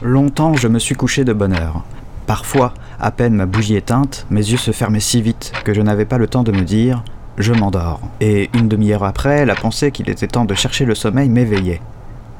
[0.00, 1.82] Longtemps, je me suis couché de bonne heure.
[2.28, 6.04] Parfois, à peine ma bougie éteinte, mes yeux se fermaient si vite que je n'avais
[6.04, 7.02] pas le temps de me dire
[7.36, 8.00] je m'endors.
[8.20, 11.80] Et une demi-heure après, la pensée qu'il était temps de chercher le sommeil m'éveillait.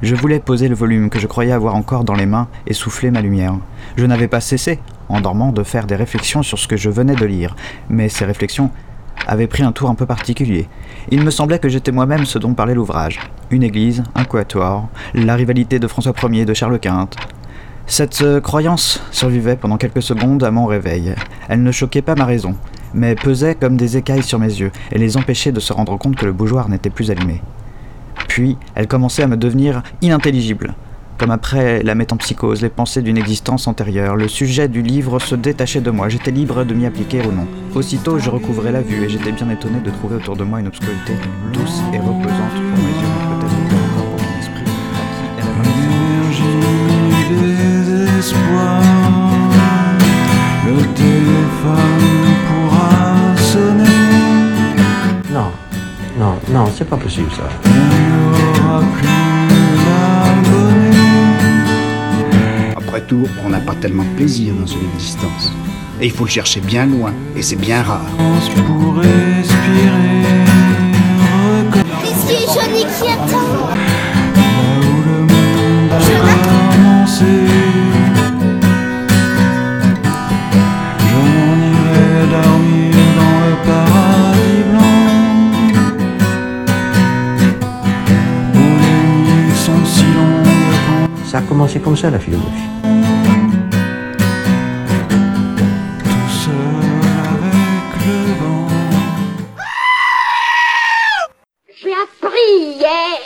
[0.01, 3.11] Je voulais poser le volume que je croyais avoir encore dans les mains et souffler
[3.11, 3.57] ma lumière.
[3.97, 4.79] Je n'avais pas cessé,
[5.09, 7.57] en dormant, de faire des réflexions sur ce que je venais de lire,
[7.89, 8.71] mais ces réflexions
[9.27, 10.69] avaient pris un tour un peu particulier.
[11.11, 13.19] Il me semblait que j'étais moi-même ce dont parlait l'ouvrage.
[13.51, 17.09] Une église, un quatuor, la rivalité de François Ier et de Charles Quint.
[17.89, 21.15] Cette euh, croyance survivait pendant quelques secondes à mon réveil.
[21.49, 22.53] Elle ne choquait pas ma raison,
[22.93, 26.15] mais pesait comme des écailles sur mes yeux et les empêchait de se rendre compte
[26.15, 27.41] que le bougeoir n'était plus allumé.
[28.27, 30.75] Puis, elle commençait à me devenir inintelligible.
[31.17, 35.81] Comme après la métampsychose, les pensées d'une existence antérieure, le sujet du livre se détachait
[35.81, 37.47] de moi, j'étais libre de m'y appliquer ou non.
[37.73, 40.67] Aussitôt, je recouvrais la vue et j'étais bien étonné de trouver autour de moi une
[40.67, 41.13] obscurité
[41.51, 42.88] douce et reposante pour
[57.09, 57.49] possible ça.
[62.77, 65.51] Après tout, on n'a pas tellement de plaisir dans son existence.
[65.99, 68.05] Et il faut le chercher bien loin, et c'est bien rare.
[68.67, 70.21] Pour respirer,
[71.65, 73.58] reconnaître Ici Johnny qui attend?
[91.59, 92.69] Commencé comme ça la philosophie.
[96.07, 96.55] tout seul
[97.91, 98.67] avec le vent.
[101.75, 103.19] J'ai appris hier.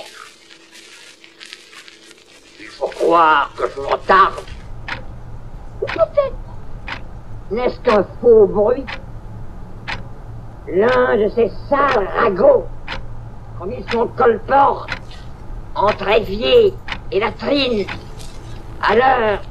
[2.60, 4.46] Il faut croire que je retarde.
[5.84, 6.34] Ou Peut-être.
[7.52, 8.84] N'est-ce qu'un faux bruit?
[10.68, 12.66] L'un de ces sales ragots,
[13.60, 14.90] comme ils sont colporte,
[15.76, 16.74] entre évier
[17.12, 17.86] et latrine,
[18.86, 19.42] à l'heure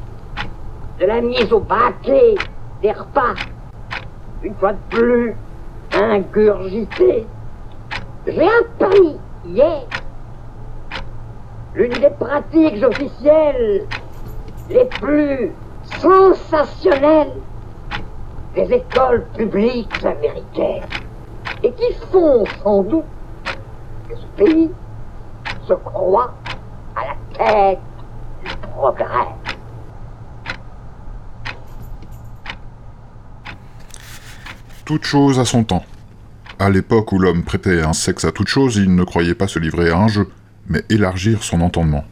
[1.00, 2.34] de la mise au baquet
[2.82, 3.34] des repas,
[4.42, 5.34] une fois de plus
[5.94, 7.26] ingurgité.
[8.26, 9.16] J'ai appris
[9.46, 9.84] hier
[11.74, 13.86] l'une des pratiques officielles
[14.68, 15.52] les plus
[15.84, 17.32] sensationnelles
[18.54, 20.84] des écoles publiques américaines
[21.62, 23.04] et qui font sans doute
[24.08, 24.70] que ce pays
[25.66, 26.34] se croit
[26.94, 27.78] à la tête
[28.62, 29.28] progrès.
[34.84, 35.84] Toute chose à son temps.
[36.58, 39.58] À l'époque où l'homme prêtait un sexe à toute chose, il ne croyait pas se
[39.58, 40.28] livrer à un jeu,
[40.68, 42.04] mais élargir son entendement.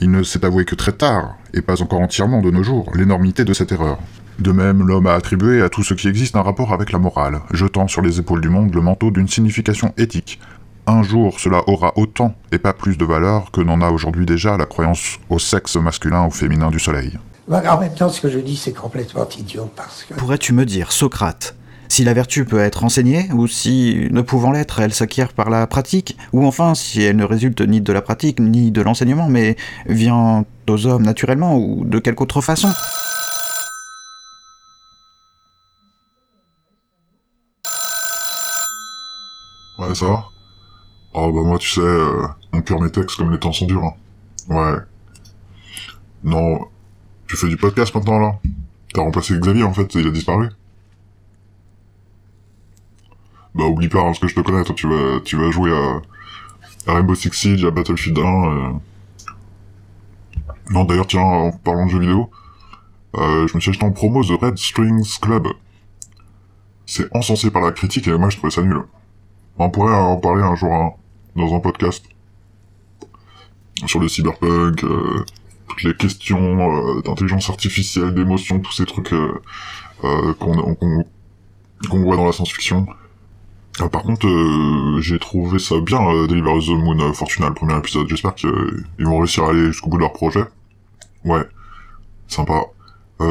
[0.00, 3.44] Il ne s'est avoué que très tard, et pas encore entièrement de nos jours, l'énormité
[3.44, 3.98] de cette erreur.
[4.38, 7.40] De même, l'homme a attribué à tout ce qui existe un rapport avec la morale,
[7.52, 10.40] jetant sur les épaules du monde le manteau d'une signification éthique.
[10.86, 14.58] Un jour, cela aura autant et pas plus de valeur que n'en a aujourd'hui déjà
[14.58, 17.18] la croyance au sexe masculin ou féminin du soleil.
[17.48, 20.14] Bah, En même temps, ce que je dis, c'est complètement idiot parce que.
[20.14, 21.56] Pourrais-tu me dire, Socrate,
[21.88, 25.66] si la vertu peut être enseignée, ou si, ne pouvant l'être, elle s'acquiert par la
[25.66, 29.56] pratique, ou enfin si elle ne résulte ni de la pratique ni de l'enseignement, mais
[29.86, 32.68] vient aux hommes naturellement ou de quelque autre façon?
[39.78, 40.33] Ouais, ça va
[41.14, 43.84] Oh bah moi, tu sais, euh, on cœur mes textes comme les temps sont durs.
[43.84, 43.94] hein.
[44.48, 44.78] Ouais.
[46.24, 46.68] Non,
[47.28, 48.38] tu fais du podcast maintenant, là
[48.92, 50.48] T'as remplacé Xavier, en fait, il a disparu.
[53.54, 55.70] Bah oublie pas, hein, parce que je te connais, toi, tu vas, tu vas jouer
[55.72, 56.00] à,
[56.92, 58.22] Rainbow Six Siege, à Battlefield 1.
[58.22, 58.72] euh.
[60.70, 62.30] Non, d'ailleurs, tiens, en parlant de jeux vidéo,
[63.16, 65.46] euh, je me suis acheté en promo The Red Strings Club.
[66.86, 68.82] C'est encensé par la critique, et moi, je trouvais ça nul.
[69.58, 70.92] On pourrait en parler un jour hein,
[71.36, 72.04] dans un podcast
[73.86, 75.24] sur le cyberpunk, euh,
[75.68, 79.40] toutes les questions euh, d'intelligence artificielle, d'émotion, tous ces trucs euh,
[80.04, 81.04] euh, qu'on qu'on
[81.90, 82.86] qu'on voit dans la science-fiction.
[83.80, 88.08] Euh, par contre, euh, j'ai trouvé ça bien, Deliver the Moon Fortuna, le premier épisode.
[88.08, 88.50] J'espère qu'ils
[89.00, 90.44] vont réussir à aller jusqu'au bout de leur projet.
[91.24, 91.42] Ouais,
[92.28, 92.62] sympa.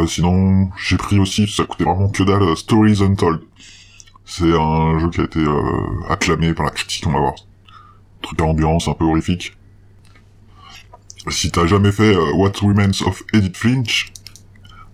[0.08, 3.42] Sinon, j'ai pris aussi, ça coûtait vraiment que dalle, Stories Untold.
[4.26, 5.46] C'est un jeu qui a été
[6.10, 7.36] acclamé par la critique, on va voir.
[8.24, 9.56] Truc à ambiance un peu horrifique.
[11.30, 14.12] Si t'as jamais fait euh, What Remains of Edith Finch,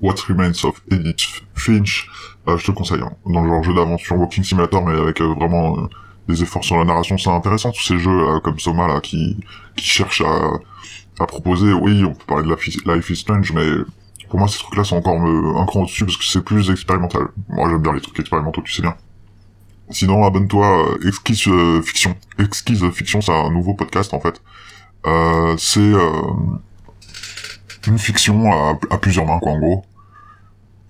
[0.01, 1.21] What Remains of Edith
[1.55, 2.09] Finch,
[2.47, 3.01] euh, je te le conseille.
[3.01, 3.11] hein.
[3.25, 5.87] Dans le genre jeu d'aventure Walking Simulator, mais avec euh, vraiment
[6.27, 9.37] des efforts sur la narration, c'est intéressant tous ces jeux comme Soma là qui
[9.77, 10.21] cherchent
[11.19, 13.65] à proposer, oui, on peut parler de Life is, Strange, mais
[14.29, 17.29] pour moi, ces trucs-là sont encore un cran au-dessus parce que c'est plus expérimental.
[17.47, 18.95] Moi, j'aime bien les trucs expérimentaux, tu sais bien.
[19.91, 22.15] Sinon, abonne-toi, euh, Exquise euh, Fiction.
[22.37, 24.41] Exquise Fiction, c'est un nouveau podcast, en fait.
[25.07, 25.93] Euh, c'est
[27.87, 29.85] une fiction à, à plusieurs mains, quoi, en gros.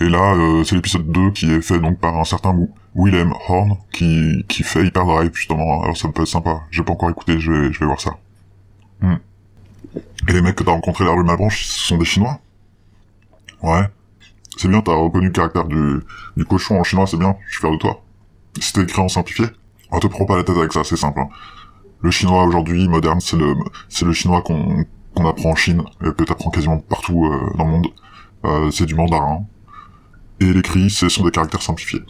[0.01, 3.77] Et là, c'est l'épisode 2 qui est fait donc par un certain Wi- Willem Horn
[3.91, 5.83] qui, qui fait Hyperdrive, justement.
[5.83, 6.61] Alors ça me être sympa.
[6.71, 8.11] J'ai pas encore écouté, je vais, je vais voir ça.
[9.01, 9.15] Hmm.
[10.27, 12.39] Et les mecs que t'as rencontrés la rue Malbranche, ce sont des Chinois
[13.61, 13.83] Ouais.
[14.57, 15.99] C'est bien, t'as reconnu le caractère du,
[16.37, 18.01] du cochon en chinois, c'est bien, je suis fier de toi.
[18.59, 19.45] C'était écrit en simplifié
[19.91, 21.19] On te prend pas la tête avec ça, c'est simple.
[21.19, 21.29] hein.
[22.01, 23.55] Le chinois aujourd'hui, moderne, c'est le,
[23.89, 24.85] c'est le chinois qu'on,
[25.25, 27.87] apprend en Chine, et que t'apprends quasiment partout euh, dans le monde.
[28.45, 29.45] Euh, c'est du mandarin.
[30.39, 32.01] Et l'écrit, ce sont des caractères simplifiés.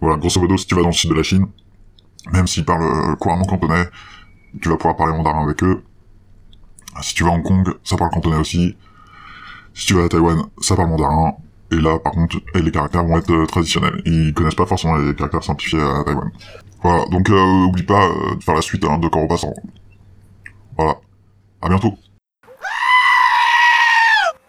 [0.00, 1.46] Voilà, grosso modo, si tu vas dans le sud de la Chine,
[2.32, 3.84] même s'ils parlent euh, couramment cantonais,
[4.62, 5.82] tu vas pouvoir parler mandarin avec eux.
[7.02, 8.74] Si tu vas à Hong Kong, ça parle cantonais aussi.
[9.74, 11.34] Si tu vas à Taïwan, ça parle mandarin.
[11.72, 14.02] Et là, par contre, les caractères vont être euh, traditionnels.
[14.04, 16.30] Ils connaissent pas forcément les caractères simplifiés à Taïwan.
[16.82, 19.54] Voilà, donc euh, oublie pas euh, de faire la suite hein, de corps au passant.
[20.76, 20.96] Voilà.
[21.62, 21.94] À bientôt.